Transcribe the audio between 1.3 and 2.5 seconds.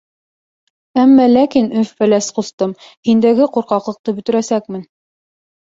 ләкин, Өф-Фәләс